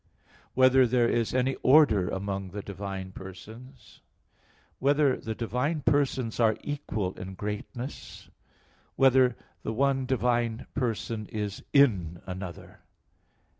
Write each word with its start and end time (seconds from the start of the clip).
(3) 0.25 0.31
Whether 0.55 0.87
there 0.87 1.07
is 1.07 1.31
any 1.31 1.53
order 1.61 2.09
among 2.09 2.49
the 2.49 2.63
divine 2.63 3.11
persons? 3.11 4.01
(4) 4.79 4.79
Whether 4.79 5.17
the 5.17 5.35
divine 5.35 5.81
persons 5.81 6.39
are 6.39 6.57
equal 6.63 7.13
in 7.19 7.35
greatness? 7.35 8.23
(5) 8.23 8.31
Whether 8.95 9.35
the 9.61 9.73
one 9.73 10.07
divine 10.07 10.65
person 10.73 11.27
is 11.27 11.61
in 11.71 12.19
another? 12.25 12.79